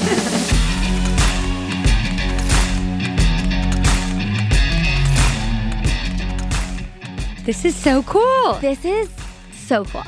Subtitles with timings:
[7.44, 8.54] This is so cool.
[8.60, 9.08] This is
[9.52, 10.04] so cool.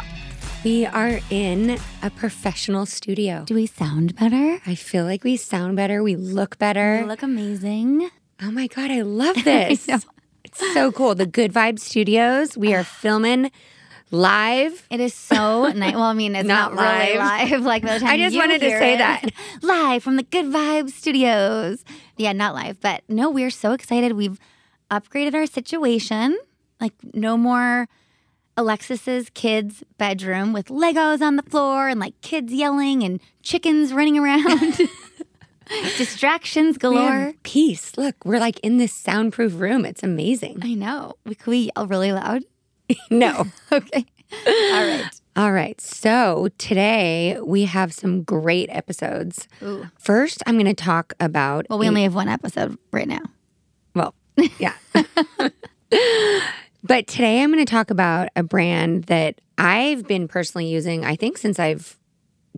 [0.63, 3.45] We are in a professional studio.
[3.47, 4.61] Do we sound better?
[4.67, 6.03] I feel like we sound better.
[6.03, 7.01] We look better.
[7.01, 8.11] You look amazing.
[8.43, 9.89] oh my God, I love this.
[9.89, 10.01] know.
[10.45, 11.15] It's so cool.
[11.15, 12.59] The Good Vibe Studios.
[12.59, 13.51] We are filming
[14.11, 14.87] live.
[14.91, 15.95] It is so nice.
[15.95, 17.51] Well, I mean, it's not, Not really live.
[17.51, 17.63] live.
[17.63, 18.99] Like by the time I just wanted to say it.
[18.99, 19.31] that.
[19.63, 21.85] live from the Good Vibe Studios.
[22.17, 24.13] Yeah, not live, but no, we're so excited.
[24.13, 24.39] We've
[24.91, 26.37] upgraded our situation.
[26.81, 27.89] Like no more
[28.57, 34.19] Alexis's kids' bedroom with Legos on the floor and like kids yelling and chickens running
[34.19, 34.79] around.
[35.97, 37.35] Distractions galore.
[37.45, 37.97] peace.
[37.97, 39.85] Look, we're like in this soundproof room.
[39.85, 40.59] It's amazing.
[40.63, 41.15] I know.
[41.25, 42.43] We- Can we yell really loud?
[43.11, 43.47] No.
[43.73, 44.05] Okay.
[44.47, 45.11] All right.
[45.37, 45.81] All right.
[45.81, 49.49] So today we have some great episodes.
[49.63, 49.89] Ooh.
[49.99, 51.67] First, I'm going to talk about.
[51.71, 53.23] Well, we a- only have one episode right now.
[53.95, 54.15] Well,
[54.59, 54.75] yeah.
[56.83, 61.17] but today I'm going to talk about a brand that I've been personally using, I
[61.17, 61.99] think, since I've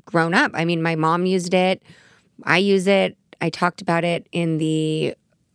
[0.05, 0.53] grown up.
[0.55, 1.83] I mean, my mom used it,
[2.45, 3.17] I use it.
[3.41, 5.15] I talked about it in the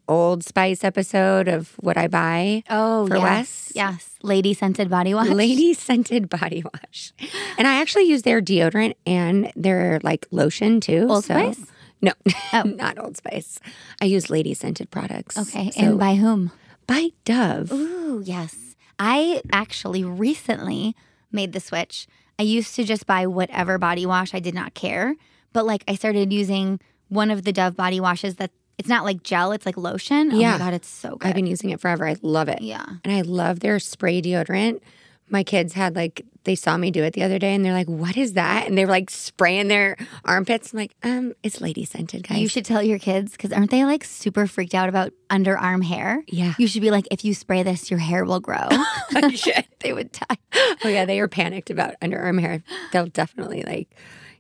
[0.10, 2.64] Old Spice episode of what I buy.
[2.70, 3.24] Oh, For yes.
[3.24, 3.72] Wes?
[3.76, 4.16] Yes.
[4.24, 5.28] Lady scented body wash.
[5.30, 7.14] Lady scented body wash.
[7.58, 11.08] And I actually use their deodorant and their like lotion too.
[11.10, 11.66] Old so- Spice?
[12.02, 12.12] No,
[12.54, 12.62] Oh.
[12.78, 13.60] not Old Spice.
[14.02, 15.38] I use lady scented products.
[15.38, 15.72] Okay.
[15.72, 16.52] So and by whom?
[16.86, 17.72] by Dove.
[17.72, 18.76] Ooh, yes.
[19.00, 20.96] I actually recently
[21.32, 22.08] made the switch.
[22.40, 24.34] I used to just buy whatever body wash.
[24.36, 25.16] I did not care.
[25.54, 26.80] But like I started using
[27.10, 30.32] one of the Dove body washes that it's not like gel, it's like lotion.
[30.34, 30.54] Oh Yeah.
[30.54, 31.28] my God, it's so good.
[31.28, 32.08] I've been using it forever.
[32.08, 32.62] I love it.
[32.62, 32.86] yeah.
[33.04, 34.82] And I love their spray deodorant.
[35.30, 37.90] My kids had like they saw me do it the other day and they're like,
[37.90, 40.72] "What is that?" And they were like spraying their armpits.
[40.72, 43.84] I'm like, "Um, it's lady scented, guys." You should tell your kids because aren't they
[43.84, 46.24] like super freaked out about underarm hair?
[46.30, 46.54] Yeah.
[46.58, 48.70] You should be like, if you spray this, your hair will grow.
[49.34, 49.66] Should.
[49.82, 50.38] they would die.
[50.86, 52.64] Oh yeah, they are panicked about underarm hair.
[52.94, 53.90] They'll definitely like,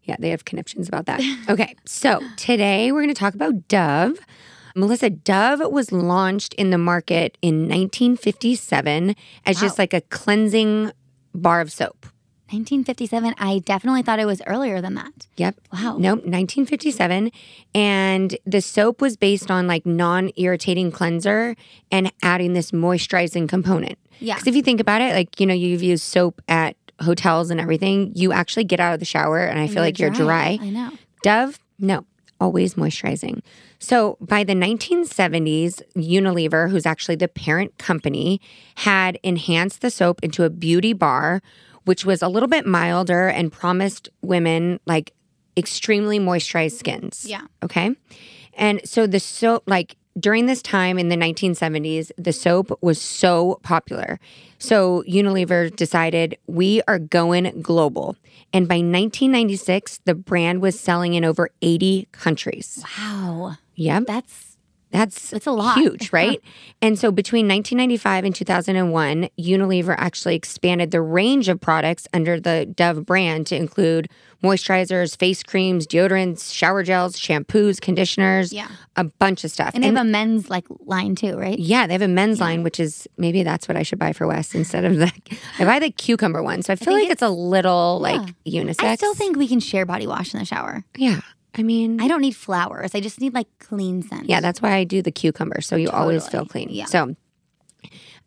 [0.07, 1.21] yeah, they have conniptions about that.
[1.49, 4.19] Okay, so today we're going to talk about Dove.
[4.75, 10.91] Melissa, Dove was launched in the market in 1957 as just like a cleansing
[11.33, 12.07] bar of soap.
[12.49, 13.33] 1957.
[13.37, 15.27] I definitely thought it was earlier than that.
[15.35, 15.55] Yep.
[15.73, 15.97] Wow.
[15.97, 17.31] Nope, 1957.
[17.75, 21.55] And the soap was based on like non irritating cleanser
[21.91, 23.97] and adding this moisturizing component.
[24.19, 24.35] Yeah.
[24.35, 27.59] Because if you think about it, like, you know, you've used soap at hotels and
[27.59, 30.57] everything, you actually get out of the shower and I feel like you're dry.
[30.61, 30.91] I know.
[31.23, 32.05] Dove, no,
[32.39, 33.41] always moisturizing.
[33.79, 38.41] So by the 1970s, Unilever, who's actually the parent company,
[38.75, 41.41] had enhanced the soap into a beauty bar,
[41.85, 45.13] which was a little bit milder and promised women like
[45.55, 47.25] extremely moisturized skins.
[47.27, 47.41] Yeah.
[47.63, 47.95] Okay.
[48.53, 53.59] And so the soap, like during this time in the 1970s, the soap was so
[53.63, 54.19] popular.
[54.59, 58.15] So Unilever decided we are going global.
[58.53, 62.83] And by 1996, the brand was selling in over 80 countries.
[62.97, 63.57] Wow.
[63.75, 64.03] Yep.
[64.07, 64.46] That's
[64.97, 65.77] That's It's a lot.
[65.77, 66.41] huge, right?
[66.81, 72.65] and so between 1995 and 2001, Unilever actually expanded the range of products under the
[72.65, 74.09] Dove brand to include
[74.43, 78.67] moisturizers, face creams, deodorants, shower gels, shampoos, conditioners, Yeah.
[78.95, 79.71] a bunch of stuff.
[79.73, 81.57] and they have a men's like line too, right?
[81.57, 84.27] yeah, they have a men's line, which is maybe that's what I should buy for
[84.27, 85.11] Wes instead of the.
[85.59, 88.83] I buy the cucumber one, so I feel think like it's, a little like unisex.
[88.83, 90.83] I still think we can share body wash in the shower.
[90.95, 91.21] yeah.
[91.55, 92.93] I mean, I don't need flowers.
[92.93, 94.29] I just need like clean scent.
[94.29, 95.61] Yeah, that's why I do the cucumber.
[95.61, 96.69] So you always feel clean.
[96.69, 96.85] Yeah.
[96.85, 97.15] So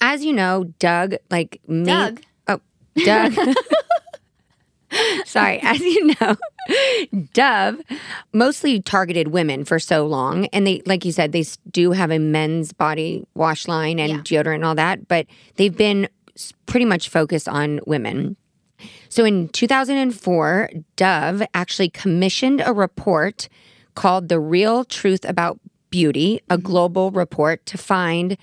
[0.00, 1.84] as you know, Doug like me.
[1.84, 2.22] Doug?
[2.48, 2.60] Oh,
[3.04, 3.34] Doug.
[5.24, 6.36] Sorry, as you know,
[7.32, 7.80] Dove
[8.32, 12.18] mostly targeted women for so long, and they, like you said, they do have a
[12.18, 14.18] men's body wash line and Yeah.
[14.42, 15.26] deodorant and all that, but
[15.56, 16.08] they've been
[16.66, 18.36] pretty much focused on women.
[19.10, 23.48] So in 2004, Dove actually commissioned a report
[23.96, 25.58] called The Real Truth About
[25.90, 26.66] Beauty, a mm-hmm.
[26.66, 28.38] global report to find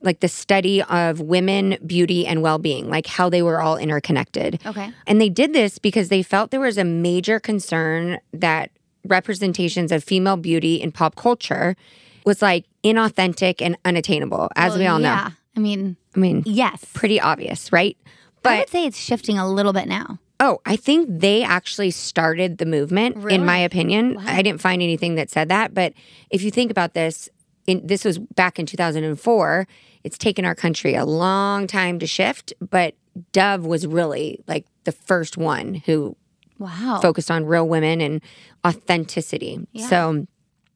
[0.00, 4.60] like the study of women, beauty, and well being, like how they were all interconnected.
[4.64, 4.92] Okay.
[5.06, 8.70] And they did this because they felt there was a major concern that
[9.06, 11.76] representations of female beauty in pop culture
[12.24, 15.08] was like inauthentic and unattainable, as Well, we all know.
[15.08, 15.30] Yeah.
[15.56, 16.84] I mean, I mean, yes.
[16.94, 17.96] pretty obvious, right?
[18.44, 20.18] I But would say it's shifting a little bit now.
[20.40, 23.64] oh, I think they actually started the movement, in my Really?
[23.64, 24.18] opinion.
[24.18, 25.72] I didn't find anything that said that.
[25.72, 25.92] But
[26.30, 27.28] if you think about this,
[27.68, 29.68] in, this was back in 2004.
[30.02, 32.94] It's taken our country a long time to shift, but
[33.30, 36.16] Dove was really like the first one who
[36.58, 36.98] Wow.
[37.00, 38.20] focused on real women and
[38.66, 39.60] authenticity.
[39.88, 40.26] So,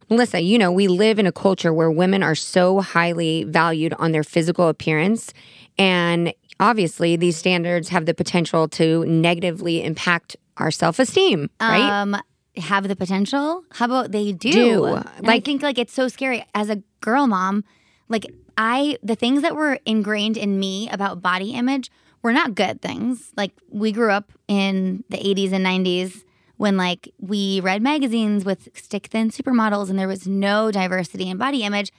[0.09, 4.12] Melissa, you know, we live in a culture where women are so highly valued on
[4.12, 5.33] their physical appearance.
[5.79, 12.03] And obviously, these standards have the potential to negatively impact our self esteem, right?
[12.03, 12.17] Um,
[12.56, 13.64] have the potential.
[13.73, 14.50] How about they do?
[14.50, 14.85] Do.
[14.87, 17.64] And I think like it's so scary as a girl mom.
[18.08, 18.26] Like
[18.56, 21.91] I, the things that were ingrained in me about body image
[22.23, 23.32] were not good things.
[23.37, 26.25] Like we grew up in the 80s and 90s
[26.56, 31.37] when like we read magazines with stick thin supermodels and there was no diversity in
[31.37, 31.93] body image.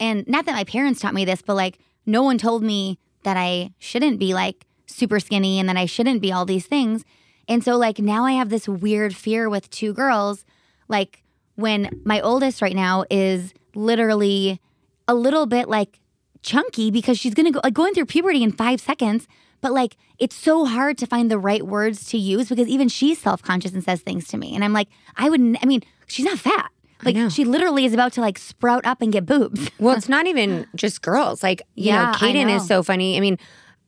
[0.00, 3.36] And not that my parents taught me this, but like no one told me that
[3.36, 7.04] I shouldn't be like super skinny and that I shouldn't be all these things.
[7.48, 10.44] And so like now I have this weird fear with two girls.
[10.88, 11.22] Like
[11.54, 14.60] when my oldest right now is literally
[15.06, 16.00] a little bit like
[16.42, 19.26] chunky because she's gonna go like going through puberty in five seconds.
[19.60, 23.18] But like it's so hard to find the right words to use because even she's
[23.18, 24.54] self conscious and says things to me.
[24.54, 26.70] And I'm like, I wouldn't I mean, she's not fat.
[27.04, 29.70] Like she literally is about to like sprout up and get boobs.
[29.78, 31.42] Well, it's not even just girls.
[31.42, 32.56] Like, you Yeah, know, Kaden know.
[32.56, 33.16] is so funny.
[33.16, 33.38] I mean,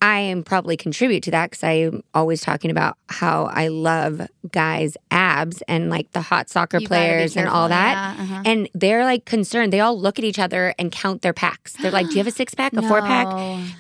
[0.02, 4.96] I am probably contribute to that because I'm always talking about how I love guys'
[5.10, 8.16] abs and like the hot soccer You players and all that.
[8.16, 8.42] yeah, uh-huh.
[8.46, 9.74] And they're like concerned.
[9.74, 11.74] They all look at each other and count their packs.
[11.74, 13.26] They're like, Do you have a six pack, a four pack?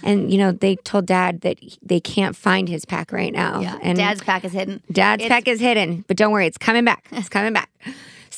[0.02, 3.60] And, you know, they told dad that he- they can't find his pack right now.
[3.60, 3.78] Yeah.
[3.80, 4.82] And Dad's pack is hidden.
[4.92, 7.06] Dad's It's- pack is hidden, but don't worry, it's coming back.
[7.12, 7.70] It's coming back.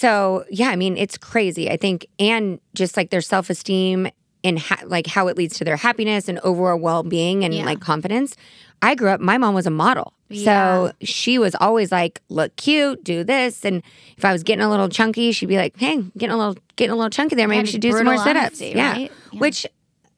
[0.03, 1.71] So yeah, I mean, it's crazy.
[1.71, 4.09] I think, and just like their self esteem
[4.43, 7.65] and ha- like how it leads to their happiness and overall well being and Yeah.
[7.65, 8.35] like confidence.
[8.83, 9.21] I grew up.
[9.21, 10.45] My mom was a model, Yeah.
[10.45, 13.81] so she was always like, "Look cute, do this." And
[14.17, 16.91] if I was getting a little chunky, she'd be like, "Hey, getting a little getting
[16.93, 17.47] a little chunky there.
[17.47, 18.97] Maybe you just should do some more sit ups." honesty, Yeah.
[18.99, 19.09] Yeah.
[19.39, 19.65] which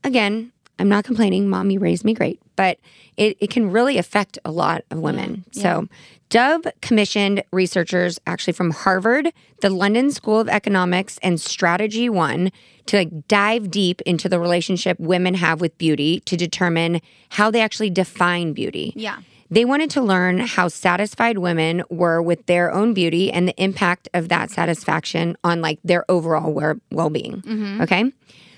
[0.02, 1.46] again, I'm not complaining.
[1.50, 2.78] Mommy raised me great, but
[3.16, 5.44] it, it can really affect a lot of mm, women.
[5.52, 5.88] So,
[6.30, 12.50] Dove commissioned researchers actually from Harvard, the London School of Economics, and Strategy One
[12.86, 17.60] to like dive deep into the relationship women have with beauty to determine how they
[17.60, 18.92] actually define beauty.
[18.96, 19.18] Yeah.
[19.50, 24.08] They wanted to learn how satisfied women were with their own beauty and the impact
[24.12, 26.52] of that satisfaction on like their overall
[26.90, 27.42] well being.
[27.42, 27.82] Mm-hmm.
[27.82, 28.12] Okay.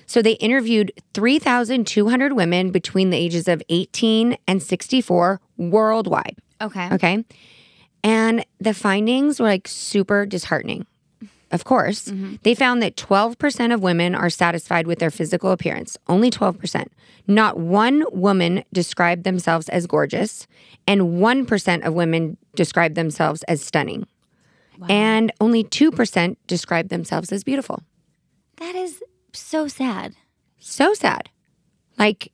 [0.07, 6.37] So they interviewed 3,200 women between the ages of 18 and 64 worldwide.
[6.61, 6.89] Okay.
[6.93, 7.25] Okay.
[8.03, 10.87] And the findings were like super disheartening.
[11.51, 12.35] Of course, mm-hmm.
[12.43, 16.87] they found that 12% of women are satisfied with their physical appearance, only 12%.
[17.25, 20.45] Not one woman described themselves as gorgeous,
[20.85, 24.07] and 1% of women described themselves as stunning.
[24.89, 27.81] And only 2% described themselves as beautiful.
[28.57, 29.01] That is
[29.39, 30.15] so sad.
[30.59, 31.29] So sad.
[31.97, 32.31] Like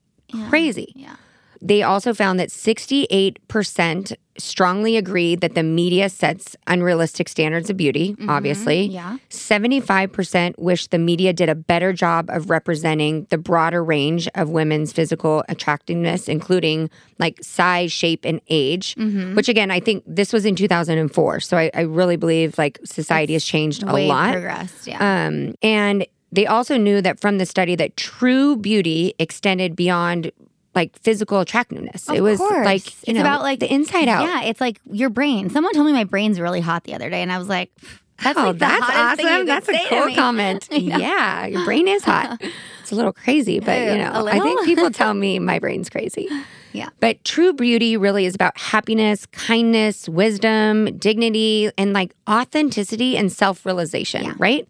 [0.48, 0.92] crazy.
[0.96, 1.16] Yeah.
[1.62, 8.16] They also found that 68% strongly agree that the media sets unrealistic standards of beauty,
[8.28, 8.82] obviously.
[8.86, 9.16] yeah.
[9.30, 14.92] 75% wish the media did a better job of representing the broader range of women's
[14.92, 18.94] physical attractiveness, including like size, shape, and age,
[19.34, 21.40] which again, I think this was in 2004.
[21.40, 24.32] So I, I really believe like society has changed a lot.
[24.32, 24.86] progressed.
[24.86, 25.26] Yeah.
[25.26, 30.32] Um, and they also knew that from the study that true beauty extended beyond
[30.74, 32.08] like physical attractiveness.
[32.08, 32.64] Of it was course.
[32.64, 34.24] like you it's know, about like the inside out.
[34.24, 35.50] Yeah, it's like your brain.
[35.50, 37.70] Someone told me my brain's really hot the other day, and I was like,
[38.22, 39.46] "That's oh, like that's awesome.
[39.46, 40.68] That's a cool comment.
[40.72, 41.46] yeah.
[41.46, 42.42] your brain is hot.
[42.84, 46.28] It's a little crazy, but you know, I think people tell me my brain's crazy.
[46.72, 46.90] Yeah.
[47.00, 53.64] But true beauty really is about happiness, kindness, wisdom, dignity, and like authenticity and self
[53.64, 54.68] realization, right?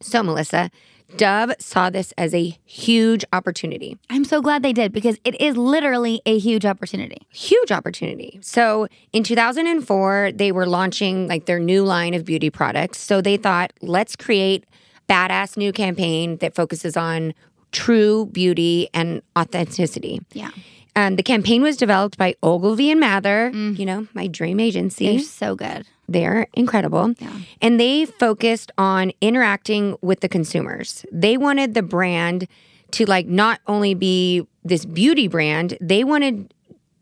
[0.00, 0.70] So, Melissa,
[1.16, 3.96] Dove saw this as a huge opportunity.
[4.10, 7.26] I'm so glad they did because it is literally a huge opportunity.
[7.30, 8.38] huge opportunity.
[8.42, 12.98] So in 2004, they were launching like their new line of beauty products.
[12.98, 14.64] So they thought, let's create
[15.08, 17.34] badass new campaign that focuses on
[17.72, 20.20] true beauty and authenticity.
[20.32, 20.50] Yeah.
[20.96, 25.10] Um, the campaign was developed by Ogilvy and Mather, you know, my dream agency.
[25.10, 25.86] They're so good.
[26.08, 27.14] They're incredible.
[27.60, 31.04] And they focused on interacting with the consumers.
[31.10, 32.46] They wanted the brand
[32.92, 36.52] to like not only be this beauty brand, they wanted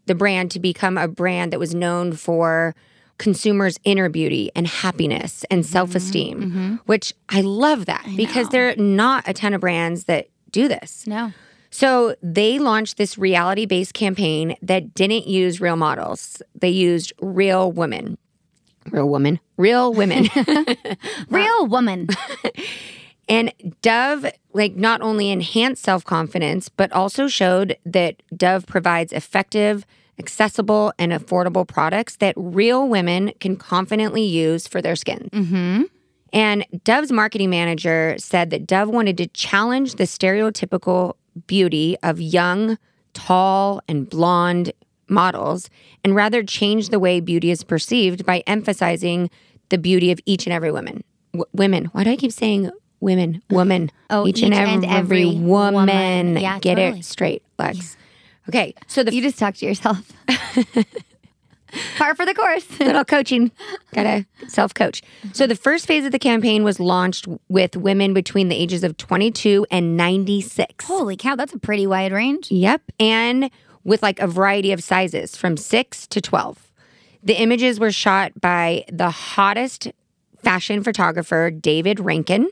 [0.06, 2.74] the brand to become a brand that was known for
[3.18, 5.72] consumers' inner beauty and happiness and mm-hmm.
[5.72, 6.74] self esteem, mm-hmm.
[6.86, 8.50] which I love that because know.
[8.50, 11.06] there are not a ton of brands that do this.
[11.06, 11.32] No.
[11.70, 17.72] So they launched this reality based campaign that didn't use real models, they used real
[17.72, 18.16] women.
[18.90, 20.28] Real women, real women.
[21.28, 22.08] Real woman.
[23.28, 29.86] And Dove, like, not only enhanced self confidence, but also showed that Dove provides effective,
[30.18, 35.30] accessible, and affordable products that real women can confidently use for their skin.
[35.32, 35.82] mm-hmm.
[36.34, 41.14] And Dove's marketing manager said that Dove wanted to challenge the stereotypical
[41.46, 42.76] beauty of young,
[43.12, 44.72] tall, and blonde
[45.08, 45.68] models
[46.02, 49.30] and rather change the way beauty is perceived by emphasizing
[49.68, 51.02] the beauty of each and every woman.
[51.32, 51.86] W- women.
[51.86, 52.70] Why do I keep saying
[53.00, 53.42] women?
[53.50, 53.90] Woman.
[54.10, 55.74] Oh, each, and, each every, and every woman.
[55.74, 56.36] woman.
[56.36, 57.00] Yeah, Get totally.
[57.00, 57.96] it straight, Lex.
[58.48, 60.12] Okay, so the You just talk to yourself.
[61.96, 62.64] Par for the course.
[62.78, 63.50] little coaching.
[63.92, 65.02] Gotta self coach.
[65.32, 68.96] So the first phase of the campaign was launched with women between the ages of
[68.96, 70.84] 22 and 96.
[70.84, 72.48] Holy cow, that's a pretty wide range.
[72.52, 72.82] Yep.
[73.00, 73.50] And
[73.84, 76.70] with like a variety of sizes from six to 12.
[77.22, 79.88] The images were shot by the hottest
[80.42, 82.48] fashion photographer, David Rankin.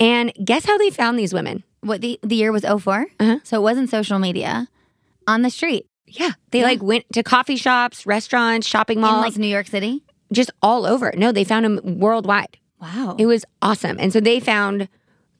[0.00, 1.62] And guess how they found these women?
[1.80, 3.38] What the the year was 4 Uh-huh.
[3.44, 4.68] So it wasn't social media.
[5.26, 6.32] On the street Yeah.
[6.50, 10.02] They like went to coffee shops, restaurants, shopping in malls, like New York City.
[10.32, 11.12] just all over.
[11.16, 12.58] No, they found them worldwide.
[12.80, 13.16] Wow.
[13.18, 13.96] It was awesome.
[13.98, 14.88] And so they found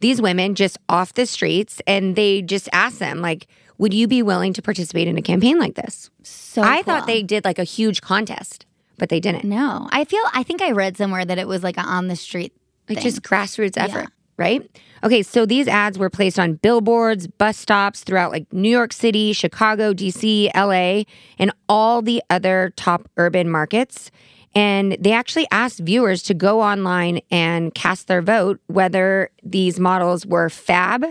[0.00, 3.46] these women just off the streets and they just asked them, like,
[3.78, 6.11] would you be willing to participate in a campaign like this?
[6.23, 8.64] so I thought they did like a huge contest,
[8.99, 9.45] but they didn't.
[9.45, 9.88] No.
[9.92, 12.52] I feel I think I read somewhere that it was like a on the street
[12.88, 14.68] Like just grassroots effort, right?
[15.04, 19.33] Okay, so these ads were placed on billboards, bus stops throughout like New York City,
[19.33, 21.04] Chicago, DC, LA,
[21.38, 24.11] and all the other top urban markets.
[24.54, 30.25] And they actually asked viewers to go online and cast their vote whether these models
[30.25, 31.04] were fab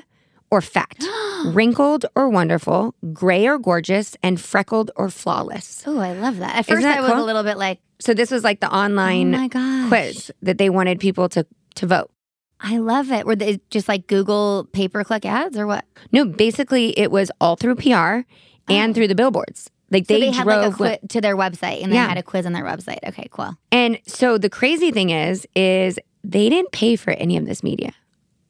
[0.56, 0.96] or fat,
[1.48, 5.84] wrinkled or wonderful, gray or gorgeous, and freckled or flawless.
[5.86, 6.56] Oh, I love that.
[6.56, 7.24] At first that I was cool?
[7.24, 11.00] a little bit like, So this was like the online Oh quiz that they wanted
[11.00, 11.46] people to
[11.76, 12.10] to vote.
[12.62, 13.26] I love it.
[13.26, 15.84] Were they just like Google pay per click ads or what?
[16.14, 18.22] No, basically it was all through PR
[18.70, 18.94] and oh.
[18.94, 19.70] through the billboards.
[19.92, 20.14] Like Oh.
[20.16, 22.08] So they, they, had drove like a quiz to their website and they Yeah.
[22.08, 23.00] had a quiz on their website.
[23.08, 23.56] Okay, cool.
[23.72, 27.92] and so the crazy thing is is they didn't pay for any of this media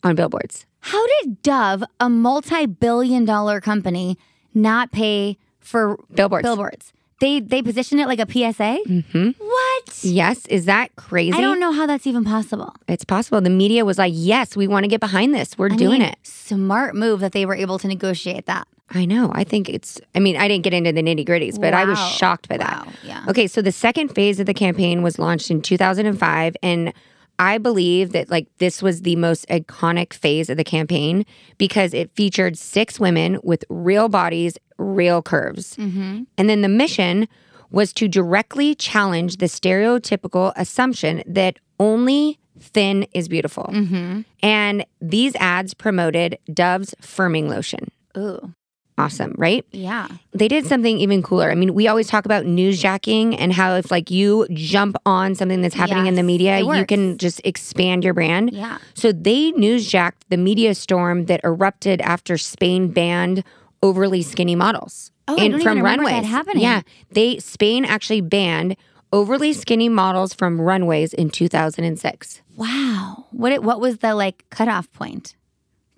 [0.05, 0.65] on billboards.
[0.79, 4.17] How did Dove, a multi billion dollar company,
[4.53, 6.43] not pay for Billboards.
[6.43, 6.93] billboards?
[7.21, 8.79] They they positioned it like a PSA?
[8.87, 9.29] Mm-hmm.
[9.39, 10.03] What?
[10.03, 11.35] Yes, is that crazy?
[11.35, 12.75] I don't know how that's even possible.
[12.87, 13.41] It's possible.
[13.41, 15.57] The media was like, "Yes, we want to get behind this.
[15.57, 18.67] We're I doing mean, it." Smart move that they were able to negotiate that.
[18.91, 19.31] I know.
[19.33, 19.99] I think it's.
[20.13, 22.85] I mean, I didn't get into the nitty gritties, but I was shocked by that.
[22.85, 23.25] Wow, yeah.
[23.29, 26.93] Okay, so the second phase of the campaign was launched in 2005, and
[27.39, 31.25] I believe that like this was the most iconic phase of the campaign
[31.57, 36.23] because it featured six women with real bodies, real curves, Mm-hmm.
[36.37, 37.27] and then the mission
[37.71, 43.65] was to directly challenge the stereotypical assumption that only thin is beautiful.
[43.65, 44.21] Mm-hmm.
[44.41, 47.91] And these ads promoted Dove's firming lotion.
[48.17, 48.53] Ooh,
[48.97, 49.65] Awesome, right?
[49.71, 50.07] yeah.
[50.31, 51.51] they did something even cooler.
[51.51, 55.61] I mean, we always talk about newsjacking and how if like you jump on something
[55.61, 58.53] that's happening in the media, you can just expand your brand.
[58.53, 58.77] Yeah.
[58.93, 63.43] So they newsjacked the media storm that erupted after Spain banned
[63.83, 66.63] overly skinny models Oh, I don't even remember that happening.
[66.63, 68.75] Yeah, they Spain actually banned
[69.11, 72.41] overly skinny models from runways in 2006.
[72.55, 73.25] Wow.
[73.31, 75.35] What it, what was the like cutoff point?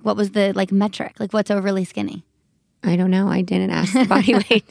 [0.01, 1.19] What was the like metric?
[1.19, 2.23] Like what's overly skinny?
[2.83, 3.27] I don't know.
[3.27, 4.63] I didn't ask the body weight.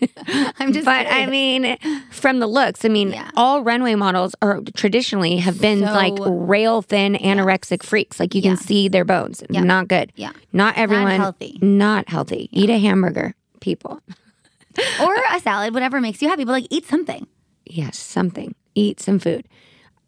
[0.59, 1.77] I'm just but I mean,
[2.11, 3.31] from the looks, I mean, Yeah.
[3.37, 8.19] all runway models are traditionally have been So- like rail thin anorexic freaks.
[8.21, 8.51] Like you Yeah.
[8.51, 9.43] can see their bones.
[9.51, 9.61] Yeah.
[9.63, 10.13] Not good.
[10.17, 10.31] Yeah.
[10.53, 11.17] Not everyone.
[11.21, 11.59] healthy.
[11.61, 12.49] Not healthy.
[12.53, 14.01] Eat a hamburger, people.
[15.03, 17.27] or a salad, whatever makes you happy, but like eat something.
[17.65, 18.55] Yes, something.
[18.75, 19.47] Eat some food.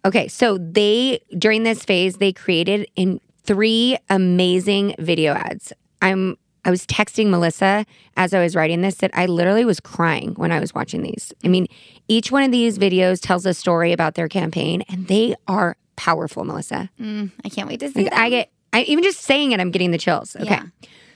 [0.05, 5.73] Okay, so they during this phase they created in three amazing video ads.
[6.01, 7.87] I'm I was texting Melissa
[8.17, 11.33] as I was writing this that I literally was crying when I was watching these.
[11.45, 11.67] I mean,
[12.09, 16.45] each one of these videos tells a story about their campaign and they are powerful,
[16.45, 16.91] Melissa.
[17.01, 18.13] Mm, I can't wait to see Like.
[18.13, 20.37] I get I even just saying it I'm getting the chills.
[20.37, 20.51] Okay.
[20.51, 20.65] Yeah.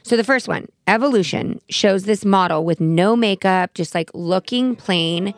[0.02, 5.32] So the first one, Evolution, shows this model with no makeup, just like looking plain,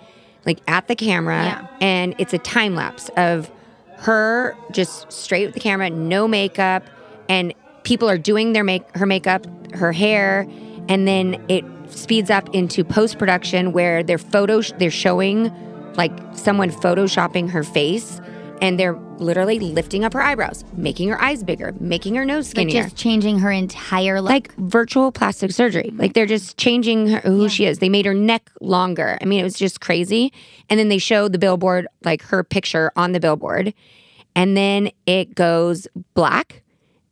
[0.46, 1.44] like at the camera.
[1.44, 1.66] Yeah.
[1.80, 3.50] And it's a time lapse of
[3.98, 6.84] her just straight with the camera, no makeup,
[7.28, 7.52] and
[7.84, 10.46] people are doing their make her makeup, her hair,
[10.88, 15.52] and then it speeds up into post production where their photos they're showing
[15.96, 18.20] like someone photoshopping her face
[18.62, 22.68] and they're literally lifting up her eyebrows, making her eyes bigger, making her nose Like
[22.68, 22.84] skinnier.
[22.84, 24.30] just changing her entire look.
[24.30, 25.92] like virtual plastic surgery.
[25.94, 27.78] Like they're just changing her, who she is.
[27.78, 29.18] They made her neck longer.
[29.20, 30.32] I mean, it was just crazy.
[30.70, 33.74] And then they showed the billboard, like her picture on the billboard.
[34.34, 36.62] And then it goes black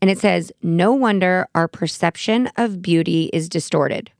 [0.02, 4.10] and it says, No wonder our perception of beauty is distorted.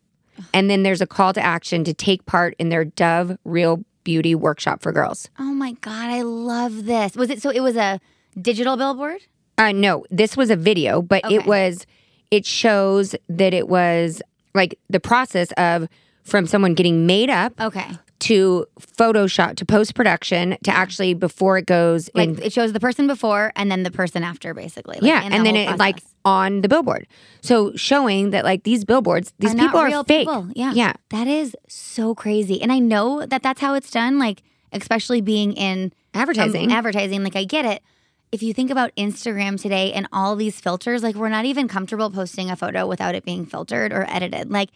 [0.54, 4.34] And then there's a call to action to take part in their Dove Real Beauty
[4.34, 5.28] workshop for girls.
[5.38, 7.14] oh my god, I love this.
[7.14, 7.50] Was it so?
[7.50, 8.00] It was a
[8.40, 9.20] digital billboard.
[9.58, 11.86] Uh, no, this was a video, but it was,
[12.30, 14.22] it shows that it was
[14.54, 15.88] like the process of
[16.24, 17.90] from someone getting made up Okay,
[18.22, 22.42] to Photoshop to post production to actually before it goes like in.
[22.42, 24.94] it shows the person before and then the person after, basically.
[25.00, 27.06] Like, yeah, and the then it like on the billboard.
[27.40, 30.26] So showing that like these billboards, these Are people are fake.
[30.28, 30.48] people.
[30.54, 30.92] Yeah, Yeah.
[31.10, 32.62] that is so crazy.
[32.62, 34.18] And I know that that's how it's done.
[34.18, 36.66] Like especially being in Advertising.
[36.66, 37.24] um, advertising.
[37.24, 37.82] Like I get it.
[38.30, 42.08] If you think about Instagram today and all these filters, like we're not even comfortable
[42.10, 44.50] posting a photo without it being filtered or edited.
[44.50, 44.70] Like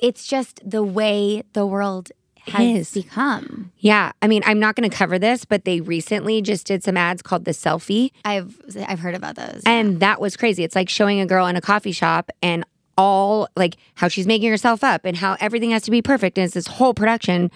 [0.00, 2.10] it's just the way the world
[2.48, 2.90] has is.
[2.92, 3.72] become.
[3.78, 4.12] Yeah.
[4.22, 7.22] I mean, I'm not going to cover this, but they recently just did some ads
[7.22, 8.10] called the selfie.
[8.24, 9.62] I've I've heard about those.
[9.66, 10.64] And that was crazy.
[10.64, 12.64] It's like showing a girl in a coffee shop and
[12.98, 16.38] all like how she's making herself up and how everything has to be perfect.
[16.38, 17.50] And it's this whole production,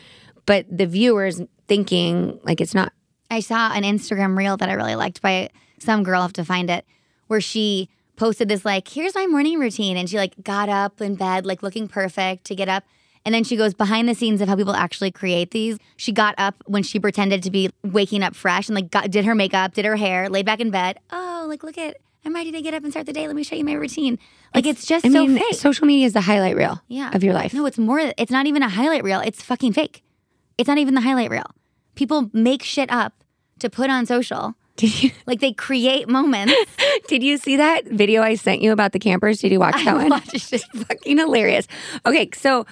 [0.47, 2.93] but the viewers thinking like it's not.
[3.31, 6.21] I saw an Instagram reel that I really liked by some girl.
[6.21, 6.85] I have to find it,
[7.29, 11.15] where she posted this like, "Here's my morning routine," and she like got up in
[11.15, 12.85] bed, like looking perfect to get up,
[13.25, 15.79] and then she goes behind the scenes of how people actually create these.
[15.97, 19.25] She got up when she pretended to be waking up fresh and like got, did
[19.25, 20.99] her makeup, did her hair, laid back in bed.
[21.11, 21.97] Oh, like look at.
[22.25, 23.27] I'm ready to get up and start the day.
[23.27, 24.19] Let me show you my routine.
[24.55, 25.55] Like it's, just I so mean, fake.
[25.55, 27.15] social media is the highlight reel yeah.
[27.15, 27.55] of your life.
[27.55, 27.99] No, it's more.
[27.99, 29.21] It's not even a highlight reel.
[29.21, 30.03] It's fucking fake.
[30.59, 31.51] It's not even the highlight reel.
[31.95, 33.25] People make shit up
[33.61, 34.55] to put on social.
[34.81, 36.55] Did you Like they create moments.
[37.09, 39.41] did you see that video I sent you about the campers?
[39.41, 40.09] Did you watch that one?
[40.09, 41.67] watched It's just fucking hilarious.
[42.07, 42.67] Okay, so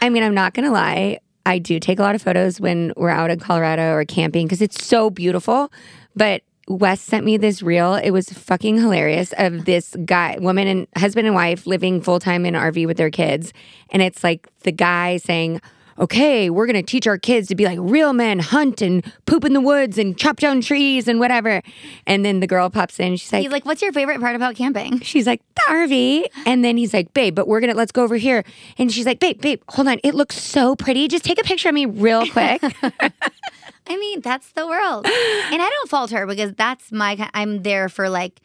[0.00, 1.20] I mean, I'm not gonna lie.
[1.46, 4.60] I do take a lot of photos when we're out in Colorado or camping because
[4.60, 5.72] it's so beautiful.
[6.16, 7.94] But Wes sent me this reel.
[7.94, 12.44] It was fucking hilarious of this guy, woman and husband and wife living full time
[12.44, 13.52] in an RV with their kids.
[13.90, 15.60] And it's like the guy saying,
[15.98, 19.52] Okay, we're gonna teach our kids to be like real men, hunt and poop in
[19.52, 21.62] the woods and chop down trees and whatever.
[22.06, 23.16] And then the girl pops in.
[23.16, 26.26] She's like, He's like, "What's your favorite part about camping?" She's like, the RV.
[26.46, 28.44] And then he's like, babe, but we're going to, let's go over here.
[28.78, 29.98] And she's like, babe, babe, hold on.
[30.02, 31.08] It looks so pretty.
[31.08, 32.62] Just take a picture of me real quick.
[33.86, 37.28] I mean, that's the world, and I don't fault her because that's my.
[37.34, 38.40] I'm there for like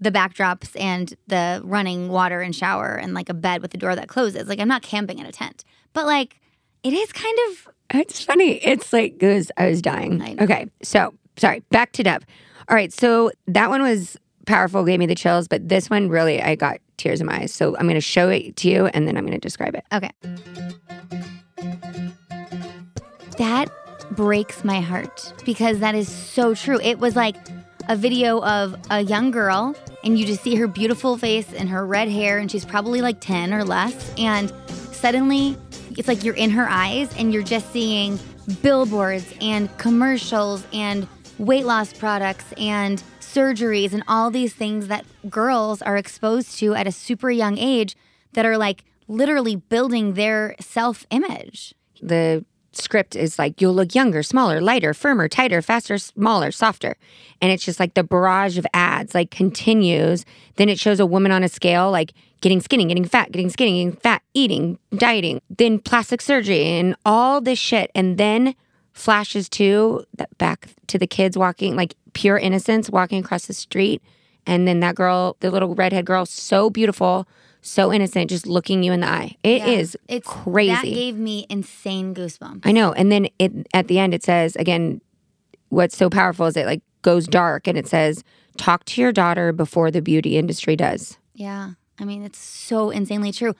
[0.00, 3.96] the backdrops and the running water and shower and like a bed with the door
[3.96, 4.48] that closes.
[4.48, 6.36] Like I'm not camping in a tent, but like
[6.82, 8.54] it is kind of it's funny.
[8.64, 10.22] It's like, it was, I was dying.
[10.22, 10.36] I.
[10.40, 10.70] Okay.
[10.82, 12.22] So, sorry, back to Dove.
[12.68, 12.92] All right.
[12.92, 14.16] So that one was
[14.46, 17.52] powerful, gave me the chills, but this one really, I got tears in my eyes.
[17.52, 19.84] So I'm going to show it to you and then I'm going to describe it.
[19.92, 20.10] Okay.
[23.38, 23.70] That
[24.12, 26.80] breaks my heart because that is so true.
[26.80, 27.36] It was like
[27.88, 31.84] a video of a young girl, and you just see her beautiful face and her
[31.84, 34.12] red hair, and she's probably like 10 or less.
[34.16, 34.52] And
[34.92, 35.56] suddenly,
[35.98, 38.18] it's like you're in her eyes, and you're just seeing
[38.62, 41.06] billboards and commercials and
[41.38, 46.86] weight loss products and surgeries and all these things that girls are exposed to at
[46.86, 47.96] a super young age
[48.34, 51.74] that are like literally building their self image.
[52.00, 56.96] the script is like you'll look younger, smaller, lighter, firmer, tighter, faster, smaller, softer.
[57.40, 60.24] And it's just like the barrage of ads like continues.
[60.56, 63.84] Then it shows a woman on a scale like getting skinny, getting fat, getting skinny,
[63.84, 67.90] getting fat, eating, dieting, then plastic surgery and all this shit.
[67.94, 68.54] And then
[68.92, 70.04] flashes to
[70.38, 74.02] back to the kids walking like pure innocence walking across the street.
[74.46, 77.28] And then that girl, the little redhead girl, so beautiful,
[77.62, 79.36] so innocent, just looking you in the eye.
[79.42, 80.72] It is It's crazy.
[80.72, 82.62] That gave me insane goosebumps.
[82.64, 82.92] I know.
[82.92, 85.00] And then it at the end it says again,
[85.68, 88.22] what's so powerful is it like goes dark and it says,
[88.56, 91.18] talk to your daughter before the beauty industry does.
[91.34, 91.70] Yeah.
[91.98, 93.54] I mean, it's so insanely true.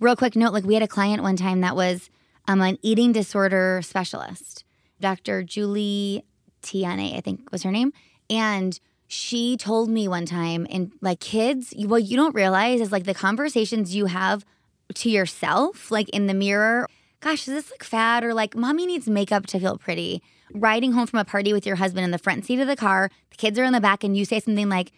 [0.00, 2.10] Real quick note like, we had a client one time that was
[2.48, 4.64] um, an eating disorder specialist,
[5.00, 5.42] Dr.
[5.42, 6.24] Julie
[6.62, 7.92] Tiane, I think was her name.
[8.28, 12.92] And she told me one time, and like kids, you, what you don't realize is
[12.92, 14.44] like the conversations you have
[14.94, 16.88] to yourself, like in the mirror.
[17.20, 18.24] Gosh, does this look fat?
[18.24, 20.22] Or like, mommy needs makeup to feel pretty.
[20.52, 23.10] Riding home from a party with your husband in the front seat of the car,
[23.30, 24.92] the kids are in the back, and you say something like,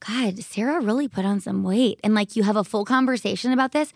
[0.00, 2.00] God, Sarah really put on some weight.
[2.02, 3.92] And like you have a full conversation about this.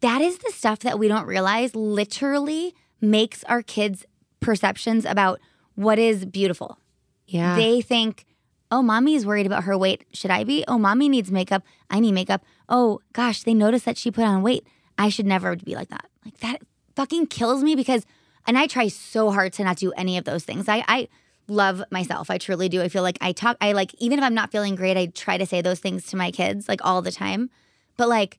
[0.00, 4.06] That is the stuff that we don't realize literally makes our kids
[4.40, 5.40] perceptions about
[5.74, 6.78] what is beautiful.
[7.26, 7.56] Yeah.
[7.56, 8.24] They think,
[8.70, 10.04] oh, mommy is worried about her weight.
[10.12, 10.64] Should I be?
[10.68, 11.62] Oh, mommy needs makeup.
[11.90, 12.44] I need makeup.
[12.68, 14.66] Oh, gosh, they noticed that she put on weight.
[14.96, 16.06] I should never be like that.
[16.24, 16.62] Like that
[16.94, 18.04] fucking kills me because,
[18.46, 20.68] and I try so hard to not do any of those things.
[20.68, 21.08] I, I
[21.48, 22.30] love myself.
[22.30, 22.82] I truly do.
[22.82, 25.36] I feel like I talk, I like, even if I'm not feeling great, I try
[25.38, 27.50] to say those things to my kids like all the time.
[27.96, 28.38] But like,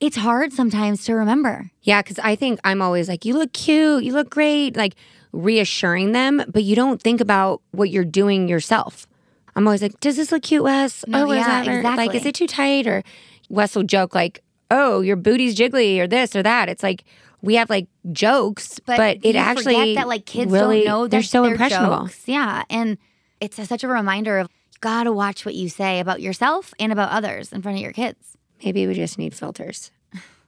[0.00, 1.70] it's hard sometimes to remember.
[1.82, 4.96] Yeah, because I think I'm always like, you look cute, you look great, like
[5.32, 9.06] reassuring them, but you don't think about what you're doing yourself.
[9.56, 11.04] I'm always like, does this look cute, Wes?
[11.06, 11.68] No, oh, yeah, that?
[11.68, 12.86] Or, Like, is it too tight?
[12.86, 13.02] Or
[13.48, 16.68] Wes will joke like, oh, your booty's jiggly or this or that.
[16.68, 17.04] It's like
[17.40, 21.22] we have like jokes, but, But, it actually that like kids really, don't know they're
[21.22, 22.06] so impressionable.
[22.06, 22.22] jokes.
[22.26, 22.98] Yeah, and
[23.40, 26.90] it's a, such a reminder of you gotta watch what you say about yourself and
[26.90, 28.36] about others in front of your kids.
[28.64, 29.90] Maybe we just need filters.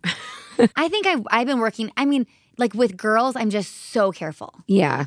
[0.77, 1.90] I think I've I've been working.
[1.97, 4.55] I mean, like with girls, I'm just so careful.
[4.66, 5.07] Yeah.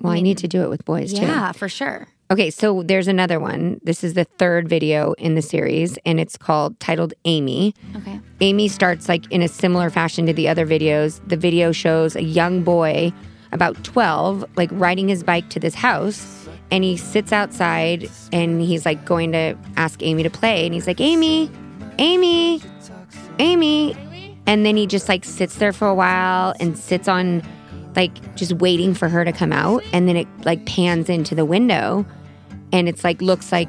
[0.00, 1.22] Well, I, need to do it with boys too.
[1.22, 2.08] Yeah, for sure.
[2.34, 3.80] Okay, so there's another one.
[3.84, 7.76] This is the third video in the series, and it's called titled Amy.
[7.94, 8.20] Okay.
[8.40, 11.20] Amy starts like in a similar fashion to the other videos.
[11.28, 13.12] The video shows a young boy,
[13.52, 18.84] about 12, like riding his bike to this house, and he sits outside and he's
[18.84, 20.66] like going to ask Amy to play.
[20.66, 21.48] And he's like, Amy,
[22.00, 22.60] Amy,
[23.38, 23.96] Amy.
[24.48, 27.44] And then he just like sits there for a while and sits on
[27.94, 29.84] like just waiting for her to come out.
[29.92, 32.04] And then it like pans into the window
[32.74, 33.68] and it's like looks like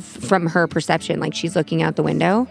[0.00, 2.48] from her perception, like she's looking out the window.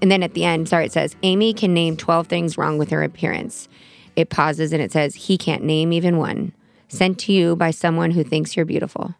[0.00, 2.90] And then at the end, sorry, it says Amy can name 12 things wrong with
[2.90, 3.68] her appearance.
[4.14, 6.52] It pauses and it says he can't name even one.
[6.86, 9.16] Sent to you by someone who thinks you're beautiful.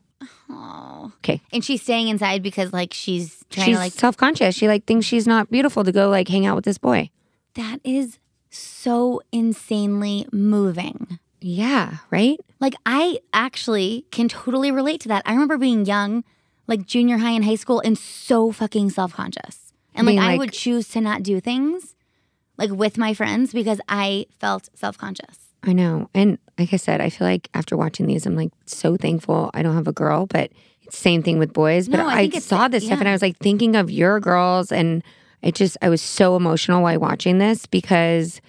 [0.49, 1.13] Oh.
[1.19, 1.41] Okay.
[1.53, 4.55] And she's staying inside because like she's trying She's to like self-conscious.
[4.55, 7.11] She like thinks she's not beautiful to go like hang out with this boy.
[7.55, 8.19] that is
[8.51, 11.19] so insanely moving.
[11.41, 12.39] Yeah, right?
[12.61, 15.23] Like I actually can totally relate to that.
[15.27, 16.25] I remember being young,
[16.67, 19.73] like junior high and high school, and so fucking self conscious.
[19.95, 21.95] And like Being I would choose to not do things
[22.57, 25.39] like with my friends because I felt self conscious.
[25.63, 26.09] I know.
[26.15, 29.63] And like I said, I feel like after watching these, I'm like so thankful I
[29.63, 30.51] don't have a girl, but
[30.83, 31.89] it's same thing with boys.
[31.89, 34.71] But No, I I, saw this stuff and I was like thinking of your girls
[34.73, 35.03] and
[35.43, 38.41] it just I was so emotional while watching this because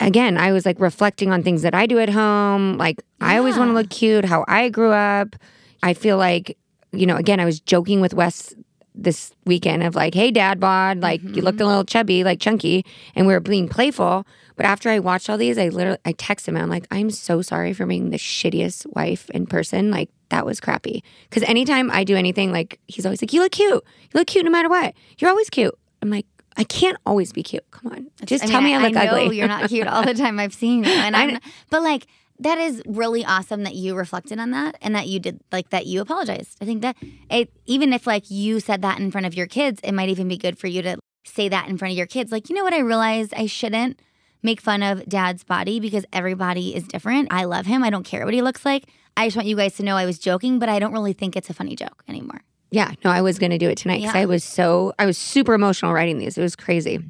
[0.00, 2.76] again, I was like reflecting on things that I do at home.
[2.78, 5.36] Like I always want to look cute, how I grew up.
[5.82, 6.56] I feel like,
[6.92, 8.54] you know, again, I was joking with Wes
[8.94, 11.68] this weekend of like, hey, dad bod, like you looked a mm-hmm.
[11.68, 12.84] little chubby, like chunky,
[13.14, 14.26] and we were being playful.
[14.56, 17.10] But after I watched all these, I literally I text him and I'm like, I'm
[17.10, 19.90] so sorry for being the shittiest wife in person.
[19.90, 21.02] Like that was crappy.
[21.28, 23.72] Because anytime I do anything, like he's always like, you look cute.
[23.72, 24.94] You look cute no matter what.
[25.18, 25.74] You're always cute.
[26.02, 27.68] I'm like, I can't always be cute.
[27.70, 29.38] Come on, just I tell mean, me I look know ugly.
[29.38, 30.38] You're not cute all the time.
[30.38, 31.38] I've seen you, and I I'm.
[31.70, 32.06] but like
[32.40, 35.86] that is really awesome that you reflected on that and that you did like that
[35.86, 36.56] you apologized.
[36.60, 36.96] I think that
[37.30, 40.26] it even if like you said that in front of your kids, it might even
[40.28, 42.32] be good for you to say that in front of your kids.
[42.32, 44.00] Like you know what I realized I shouldn't
[44.42, 47.28] make fun of dad's body because everybody is different.
[47.30, 47.84] I love him.
[47.84, 48.84] I don't care what he looks like.
[49.16, 51.36] I just want you guys to know I was joking, but I don't really think
[51.36, 52.40] it's a funny joke anymore.
[52.70, 54.20] Yeah, no, I was going to do it tonight because Yeah.
[54.20, 56.38] I was so, I was super emotional writing these.
[56.38, 57.00] It was crazy.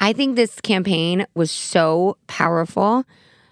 [0.00, 3.04] I think this campaign was so powerful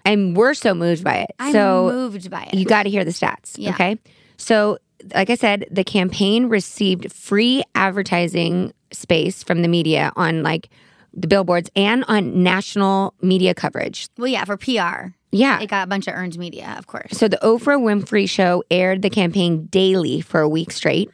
[0.05, 1.31] and we're so moved by it.
[1.39, 2.53] I'm so moved by it.
[2.55, 3.55] you got to hear the stats.
[3.57, 3.71] Yeah.
[3.71, 3.97] Okay.
[4.37, 4.77] So,
[5.15, 10.69] like I said, the campaign received free advertising space from the media on like
[11.13, 14.07] the billboards and on national media coverage.
[14.17, 15.59] well, yeah, for PR, Yeah.
[15.59, 17.11] it got a bunch of earned media, of course.
[17.11, 21.09] So the Oprah Winfrey Show aired the campaign daily for a week straight.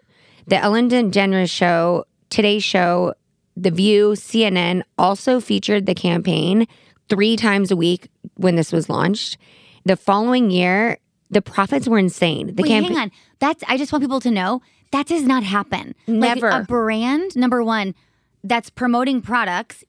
[0.47, 3.13] The Ellen DeGeneres Show, Today's Show,
[3.57, 6.67] The View, CNN also featured the campaign
[7.09, 9.37] three times a week when this was launched.
[9.83, 12.55] The following year, the profits were insane.
[12.55, 13.11] The Wait, campaign, hang on.
[13.39, 15.93] That's I just want people to know that does not happen.
[16.07, 16.47] Like, Never.
[16.49, 17.93] a brand number one
[18.41, 19.83] that's promoting products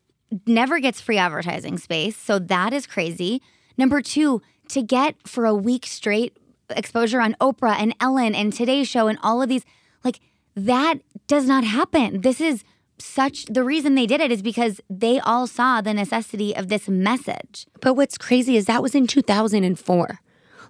[0.45, 3.41] never gets free advertising space, so that is crazy.
[3.77, 6.37] Number two, to get for a week straight
[6.71, 9.65] exposure on Oprah and Ellen and Today's Show and all of these,
[10.05, 10.21] like
[10.67, 12.23] that does not happen.
[12.23, 12.65] This is
[12.99, 16.89] such the reason they did it is because they all saw the necessity of this
[16.89, 17.67] message.
[17.81, 20.21] But what's crazy is that was in 2004.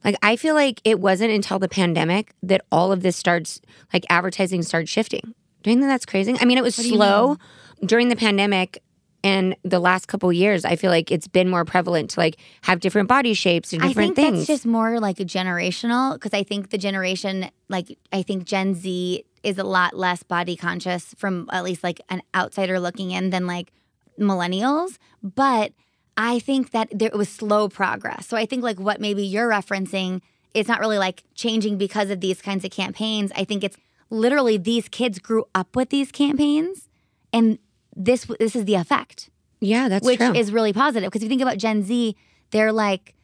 [0.05, 3.61] Like I feel like it wasn't until the pandemic that all of this starts
[3.93, 5.35] like advertising started shifting.
[5.63, 6.37] Do you think that's crazy?
[6.41, 7.37] I mean, it was slow
[7.85, 8.83] during the pandemic
[9.25, 10.65] and the last couple years.
[10.65, 13.89] I feel like it's been more prevalent to like have different body shapes and I
[13.89, 14.39] different think things.
[14.41, 19.25] that's just more like generational because I think the generation, like I think Gen Z
[19.49, 23.47] is a lot less body conscious from at least like an outsider looking in than
[23.47, 23.73] like
[24.19, 24.99] millennials.
[25.23, 25.73] But
[26.17, 28.27] I think that there was slow progress.
[28.27, 30.21] So I think like what maybe you're referencing
[30.55, 33.31] is not really like changing because of these kinds of campaigns.
[33.37, 33.77] I think it's
[34.11, 36.89] literally these kids grew up with these campaigns
[37.33, 37.59] and
[37.95, 39.29] this this is the effect,
[39.61, 40.33] Yeah, that's which true.
[40.35, 42.17] is really positive because if you think about Gen Z,
[42.51, 43.15] they're like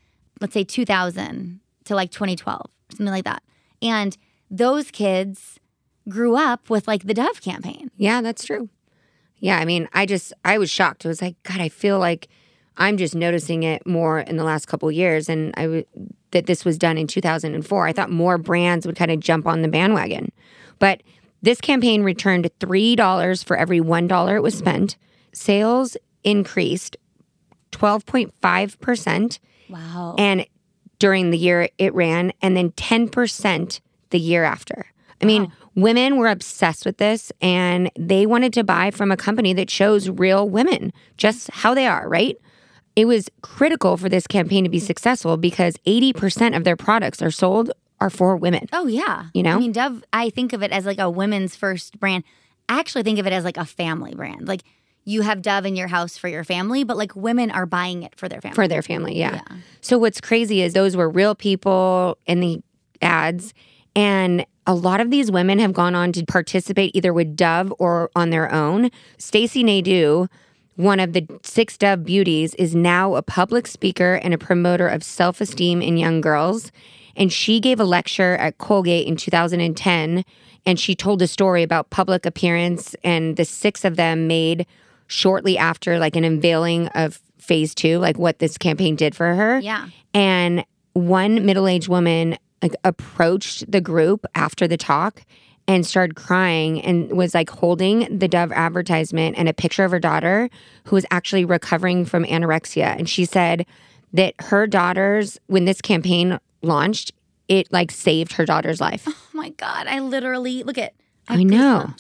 [0.41, 3.43] let's say 2000 to like 2012, something like that.
[3.81, 4.17] And
[4.51, 5.59] those kids
[6.09, 7.91] grew up with like the Dove campaign.
[7.97, 8.69] Yeah, that's true.
[9.39, 11.05] Yeah, I mean, I just I was shocked.
[11.05, 12.29] It was like, God, I feel like
[12.77, 15.85] I'm just noticing it more in the last couple of years, and I w-
[16.33, 17.87] that this was done in 2004.
[17.87, 20.33] I thought more brands would kind of jump on the bandwagon,
[20.79, 21.03] but
[21.43, 24.97] this campaign returned three dollars for every one dollar it was spent.
[25.33, 26.97] Sales increased
[27.73, 29.39] 12.5 percent,
[29.69, 30.15] Wow.
[30.19, 30.47] and
[30.99, 34.87] during the year it ran, and then 10 percent the year after.
[35.25, 39.53] I mean, women were obsessed with this and they wanted to buy from a company
[39.55, 42.37] that shows real women just how they are, right?
[42.95, 44.87] It was critical for this campaign to be mm.
[44.87, 48.69] successful because 80% of their products are sold are for women.
[48.73, 49.27] Oh yeah.
[49.35, 49.57] You know?
[49.57, 52.23] I mean Dove I think of it as like a women's first brand.
[52.69, 54.47] I actually think of it as like a family brand.
[54.47, 54.63] Like
[55.05, 58.15] you have Dove in your house for your family, but like women are buying it
[58.17, 58.55] for their family.
[58.55, 59.19] for their family.
[59.19, 59.41] Yeah.
[59.81, 62.63] So what's crazy is those were real people in the
[63.03, 63.55] ads,
[63.97, 68.11] and a lot of these women have gone on to participate either with Dove or
[68.17, 68.91] on their own.
[69.19, 70.29] Stacey Nadeau,
[70.77, 75.05] one of the six Dove beauties, is now a public speaker and a promoter of
[75.05, 76.73] self-esteem in young girls.
[77.17, 80.25] And she gave a lecture at Colgate in 2010,
[80.67, 84.67] and she told a story about public appearance, and the six of them made
[85.07, 89.61] shortly after like an unveiling of phase two, like what this campaign did for her.
[89.61, 89.89] Yeah.
[90.15, 95.23] And one middle-aged woman like approached the group after the talk
[95.69, 100.01] and started crying and was like holding the Dove advertisement and a picture of her
[100.01, 100.49] daughter
[100.87, 102.97] who was actually recovering from anorexia.
[102.99, 103.67] And she said
[104.15, 107.13] that her daughters, when this campaign launched,
[107.49, 109.05] it like saved her daughter's life.
[109.07, 110.95] Oh my god, I literally look at
[111.29, 111.93] I know.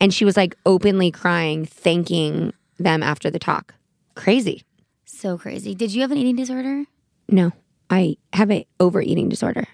[0.00, 3.74] And she was like openly crying, thanking them after the talk.
[4.14, 4.62] Crazy.
[5.04, 5.74] So crazy.
[5.74, 6.84] Did you have an eating disorder?
[7.28, 7.52] No,
[7.90, 9.66] I have an overeating disorder.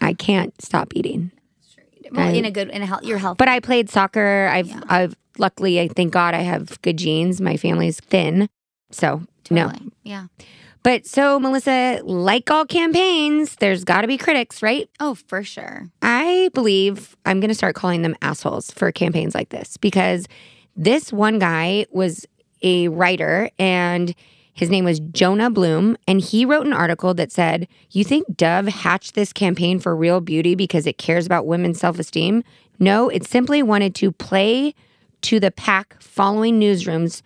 [0.00, 1.30] I can't stop eating.
[2.12, 3.38] Well, I- in a good in a health your health.
[3.38, 4.48] But I played soccer.
[4.52, 7.40] I've I've luckily I thank God I have good genes.
[7.40, 8.48] My family's thin.
[8.90, 9.72] So no.
[10.02, 10.26] Yeah.
[10.82, 14.88] But so Melissa, like all campaigns, there's gotta be critics, right?
[15.00, 15.88] Oh, for sure.
[16.00, 20.26] I believe I'm going to start calling them assholes for campaigns like this because
[20.76, 22.24] this one guy was
[22.62, 24.14] a writer and
[24.56, 25.98] his name was Jonah Bloom.
[26.08, 30.20] And he wrote an article that said, You think Dove hatched this campaign for real
[30.22, 32.42] beauty because it cares about women's self esteem?
[32.78, 34.74] No, it simply wanted to play
[35.22, 37.20] to the pack following newsrooms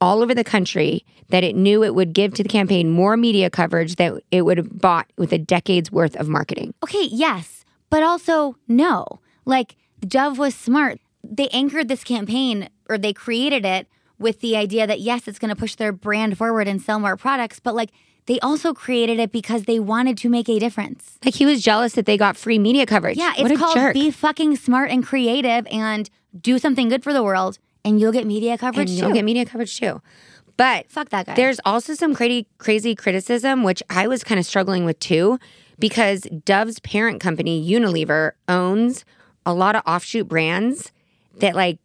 [0.00, 3.50] all over the country that it knew it would give to the campaign more media
[3.50, 6.72] coverage that it would have bought with a decade's worth of marketing.
[6.84, 9.04] Okay, yes, but also no.
[9.44, 11.00] Like Dove was smart.
[11.24, 15.50] They anchored this campaign or they created it with the idea that yes, it's going
[15.50, 17.90] to push their brand forward and sell more products, but like
[18.26, 21.18] they also created it because they wanted to make a difference.
[21.24, 23.16] Like he was jealous that they got free media coverage.
[23.16, 23.94] Yeah, it's called jerk.
[23.94, 28.26] be fucking smart and creative and do something good for the world and you'll get
[28.26, 29.04] media coverage and too.
[29.04, 30.02] you'll get media coverage too.
[30.56, 31.34] But Fuck that guy.
[31.34, 35.38] there's also some crazy crazy criticism which I was kind of struggling with too
[35.78, 39.04] because Dove's parent company Unilever owns
[39.44, 40.90] a lot of offshoot brands
[41.40, 41.78] that like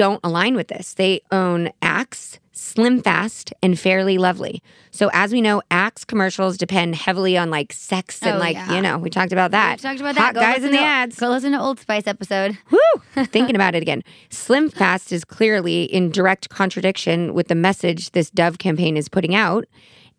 [0.00, 0.94] don't align with this.
[0.94, 4.62] They own Axe, Slim Fast, and Fair and Lovely.
[4.90, 8.74] So as we know, Axe commercials depend heavily on like sex and Oh, like, yeah.
[8.76, 9.78] you know, we talked about that.
[9.78, 10.34] We talked about Hot that.
[10.34, 11.20] Go guys in the to- ads.
[11.20, 12.56] Go listen to Old Spice episode.
[12.70, 12.78] Woo!
[13.26, 14.02] Thinking about it again.
[14.30, 19.34] Slim Fast is clearly in direct contradiction with the message this Dove campaign is putting
[19.34, 19.66] out.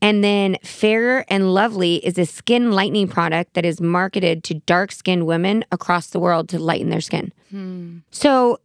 [0.04, 4.92] And then Fair and Lovely is a skin lightening product that is marketed to dark
[4.92, 7.32] skinned women across the world to lighten their skin.
[7.50, 7.98] Hmm.
[8.12, 8.60] So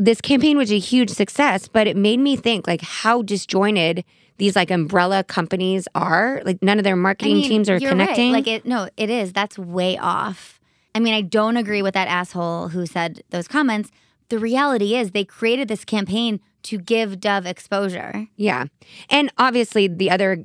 [0.00, 4.02] this campaign was a huge success, but it made me think like how disjointed
[4.38, 6.40] these like umbrella companies are.
[6.46, 8.32] Like none of their marketing I mean, teams are connecting.
[8.32, 8.38] Right.
[8.38, 9.34] Like it, no, it is.
[9.34, 10.58] That's way off.
[10.94, 13.90] I mean, I don't agree with that asshole who said those comments.
[14.30, 18.26] The reality is, they created this campaign to give Dove exposure.
[18.36, 18.66] Yeah.
[19.10, 20.44] And obviously, the other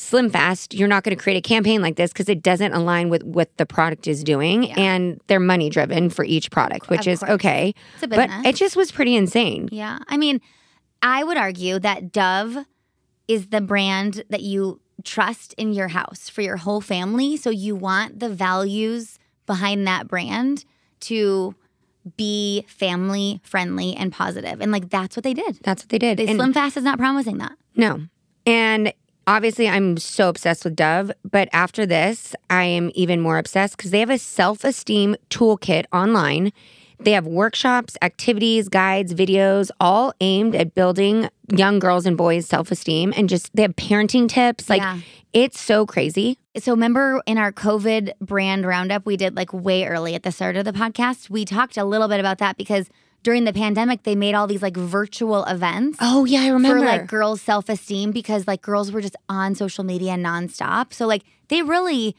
[0.00, 3.10] Slim Fast, you're not going to create a campaign like this because it doesn't align
[3.10, 4.70] with what the product is doing.
[4.72, 7.32] And they're money driven for each product, which Of is course.
[7.32, 7.74] okay.
[7.94, 9.68] It's a But it just was pretty insane.
[9.70, 9.98] Yeah.
[10.08, 10.40] I mean,
[11.02, 12.64] I would argue that Dove
[13.28, 17.36] is the brand that you trust in your house for your whole family.
[17.36, 20.64] So you want the values behind that brand
[21.00, 21.54] to
[22.16, 24.60] be family friendly and positive.
[24.62, 25.58] And like that's what they did.
[25.62, 26.18] That's what they did.
[26.18, 27.52] They And- Slim Fast is not promising that.
[27.76, 28.00] No.
[28.46, 28.92] And
[29.26, 33.90] obviously I'm so obsessed with Dove, but after this, I am even more obsessed because
[33.90, 36.52] they have a self esteem toolkit online.
[37.02, 42.70] They have workshops, activities, guides, videos, all aimed at building young girls and boys' self
[42.70, 44.68] esteem and just they have parenting tips.
[44.68, 44.98] Like Yeah.
[45.32, 46.38] it's so crazy.
[46.58, 50.56] So remember in our COVID brand roundup we did like way early at the start
[50.56, 52.90] of the podcast, we talked a little bit about that because
[53.22, 55.98] during the pandemic they made all these like virtual events.
[56.00, 56.78] Oh, yeah, I remember.
[56.80, 60.92] For like girls' self esteem because like girls were just on social media nonstop.
[60.92, 62.16] So like they really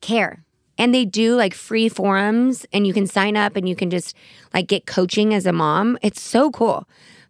[0.00, 0.44] care.
[0.76, 4.14] and they do like free forums and you can sign up and you can just
[4.52, 6.88] like get coaching as a mom it's so cool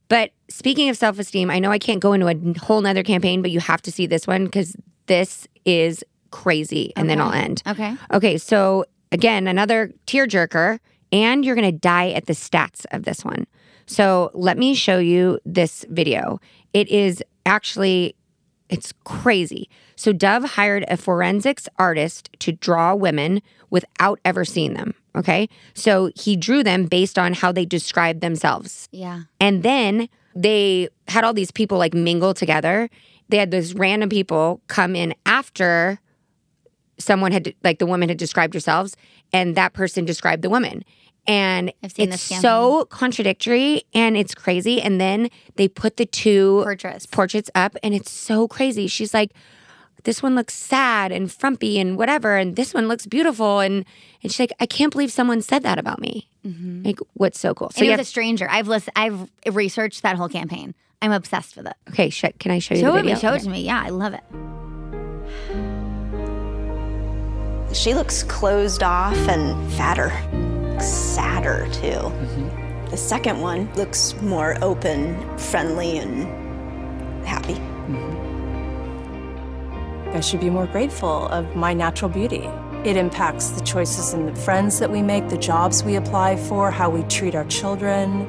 [0.09, 3.51] but speaking of self-esteem i know i can't go into a whole nother campaign but
[3.51, 4.75] you have to see this one because
[5.07, 7.95] this is crazy and then i'll end Okay.
[8.11, 10.79] okay so again another tearjerker
[11.15, 13.47] and you're gonna die at the stats of this one
[13.87, 16.39] so let me show you this video
[16.75, 18.15] it is actually
[18.69, 19.69] it's crazy.
[19.97, 24.95] So Dove hired a forensics artist to draw women without ever seeing them.
[25.17, 25.49] Okay.
[25.75, 28.89] So he drew them based on how they described themselves.
[28.91, 29.23] Yeah.
[29.39, 32.89] And then they had all these people like mingle together.
[33.29, 36.01] They had those random people come in after
[36.99, 38.93] someone had, like the woman had described herself,
[39.33, 40.85] and that person described the woman.
[41.27, 44.83] And I've seen it's this so contradictory and it's crazy.
[44.83, 47.07] And then they put the two Portraits.
[47.07, 48.87] portraits up, and it's so crazy.
[48.87, 49.33] She's like,
[50.05, 53.61] this one looks sad and frumpy and whatever, and this one looks beautiful.
[53.61, 53.87] And,
[54.23, 56.29] and she's like, I can't believe someone said that about me.
[56.47, 56.83] Mm-hmm.
[56.85, 57.71] Like, what's so cool?
[57.71, 58.47] So and you it have, was a stranger.
[58.51, 60.75] I've listened I've researched that whole campaign.
[61.01, 61.75] I'm obsessed with it.
[61.89, 63.15] okay, sh- can I show you Show the it video?
[63.15, 63.63] me, show it to me.
[63.63, 64.23] Yeah, I love it.
[67.75, 70.11] She looks closed off and fatter,
[70.81, 72.11] sadder too.
[72.11, 72.91] Mm-hmm.
[72.91, 76.27] The second one looks more open, friendly, and
[77.27, 77.55] happy.
[77.55, 78.25] Mm-hmm.
[80.17, 82.49] I should be more grateful of my natural beauty.
[82.85, 86.71] It impacts the choices and the friends that we make, the jobs we apply for,
[86.71, 88.29] how we treat our children.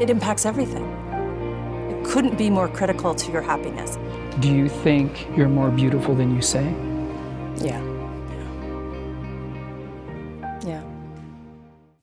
[0.00, 0.84] It impacts everything.
[1.90, 3.98] It couldn't be more critical to your happiness.
[4.40, 6.64] Do you think you're more beautiful than you say?
[7.56, 7.80] Yeah.
[7.80, 7.93] Yeah.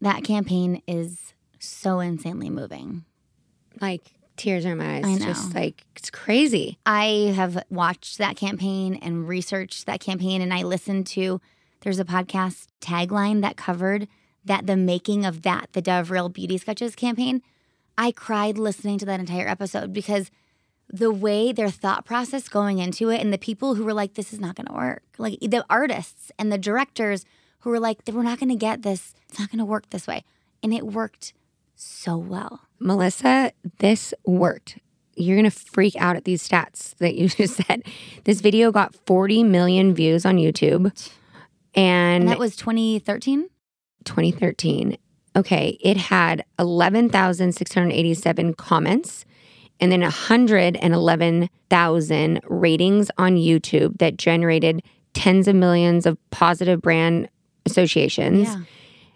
[0.02, 3.06] That campaign is so insanely moving.
[3.80, 5.06] like tears are in my eyes.
[5.06, 5.28] I It's know.
[5.28, 6.80] Just like it's crazy.
[6.86, 11.40] I have watched that campaign and researched that campaign, and I listened to.
[11.82, 14.08] There's a podcast tagline that covered
[14.46, 17.42] that the making of that, the Dove Real Beauty Sketches campaign.
[17.98, 20.32] I cried listening to that entire episode because
[20.90, 24.34] the way their thought process going into it, and the people who were like, "This
[24.34, 27.26] is not going to work," like the artists and the directors
[27.62, 29.14] who were like, "We're not going to get this.
[29.30, 30.24] It's not going to work this way,"
[30.62, 31.34] and it worked
[31.76, 32.62] so well.
[32.80, 34.78] Melissa, this worked.
[35.16, 37.84] You're gonna freak out at these stats that you just said.
[38.24, 40.92] This video got 40 million views on YouTube,
[41.76, 43.48] and And that was 2013.
[44.04, 44.98] 2013.
[45.36, 49.26] Okay, it had 11,687 comments
[49.80, 54.82] and then 111,000 ratings on YouTube that generated
[55.14, 57.30] tens of millions of positive brand
[57.66, 58.48] associations.
[58.48, 58.62] Yeah.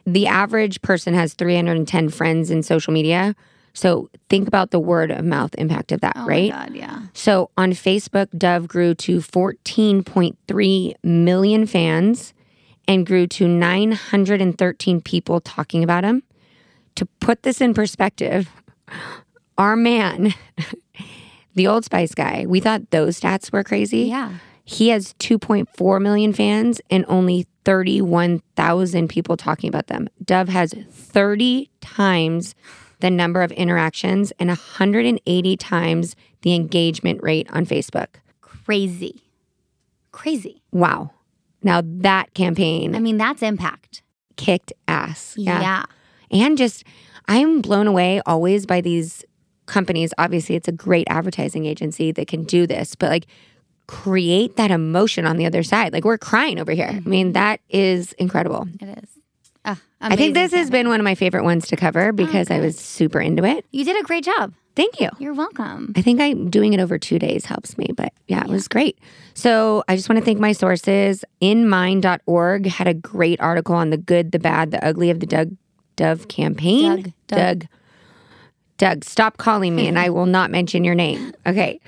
[0.05, 3.35] The average person has 310 friends in social media.
[3.73, 6.51] So think about the word of mouth impact of that, Oh right?
[6.51, 7.01] my God, yeah.
[7.13, 12.33] So on Facebook, Dove grew to 14.3 million fans
[12.87, 16.23] and grew to 913 people talking about him.
[16.95, 18.49] To put this in perspective,
[19.57, 20.33] our man,
[21.55, 24.03] the Old Spice guy, we thought those stats were crazy.
[24.03, 24.35] Yeah.
[24.63, 30.07] He has 2.4 million fans and only 31,000 people talking about them.
[30.23, 32.55] Dove has 30 times
[32.99, 38.07] the number of interactions and 180 times the engagement rate on Facebook.
[38.41, 39.23] Crazy.
[40.11, 40.61] Crazy.
[40.71, 41.11] Wow.
[41.61, 44.03] Now that campaign I mean, that's impact.
[44.37, 45.33] kicked ass.
[45.37, 45.85] Yeah.
[46.31, 46.83] And just,
[47.27, 49.25] I'm blown away always by these
[49.65, 50.13] companies.
[50.17, 53.25] Obviously, it's a great advertising agency that can do this, but like
[53.87, 55.93] create that emotion on the other side.
[55.93, 56.89] Like we're crying over here.
[56.89, 58.67] I mean, that is incredible.
[58.81, 59.09] It is.
[59.63, 62.59] Ah, I think this has been one of my favorite ones to cover because I
[62.59, 63.65] was super into it.
[63.71, 64.53] You did a great job.
[64.75, 65.09] Thank you.
[65.19, 65.93] You're welcome.
[65.95, 68.99] I think I doing it over two days helps me, but yeah, it was great.
[69.33, 71.23] So I just want to thank my sources.
[71.41, 75.55] InMind.org had a great article on the good, the bad, the ugly of the Doug
[75.95, 76.95] Dove campaign.
[76.95, 77.59] Doug, Doug.
[77.59, 77.67] Doug.
[78.77, 81.33] Doug, stop calling me and I will not mention your name.
[81.47, 81.79] Okay.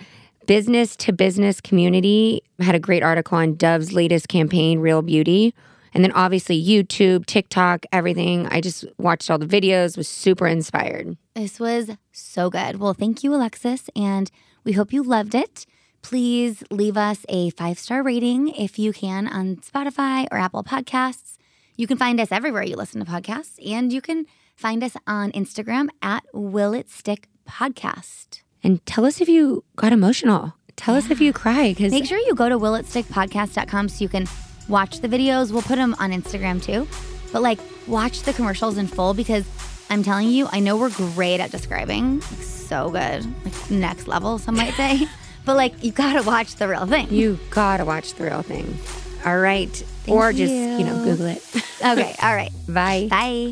[0.47, 5.53] Business to business community had a great article on Dove's latest campaign, Real Beauty.
[5.93, 8.47] And then obviously YouTube, TikTok, everything.
[8.47, 11.17] I just watched all the videos, was super inspired.
[11.35, 12.79] This was so good.
[12.79, 13.89] Well, thank you, Alexis.
[13.95, 14.31] And
[14.63, 15.65] we hope you loved it.
[16.01, 21.35] please leave us a five star rating if you can on Spotify or Apple Podcasts.
[21.75, 24.25] You can find us everywhere you listen to podcasts, and you can
[24.55, 28.41] find us on Instagram at Will It Stick Podcast.
[28.63, 30.53] And tell us if you got emotional.
[30.75, 34.27] Tell us if you cry because Make sure you go to willitstickpodcast.com so you can
[34.69, 35.51] watch the videos.
[35.51, 36.87] We'll put them on Instagram too.
[37.31, 39.45] But like, watch the commercials in full because
[39.89, 42.19] I'm telling you, I know we're great at describing.
[42.19, 43.25] Like, so good.
[43.43, 45.07] Like, next level, some might say.
[45.45, 47.09] but like, you gotta watch the real thing.
[47.11, 48.77] you gotta watch the real thing.
[49.25, 49.69] All right.
[49.69, 51.03] Thank or just, you know.
[51.03, 51.43] Google it.
[51.81, 52.51] Okay, all right.
[52.67, 53.07] Bye.
[53.09, 53.51] Bye.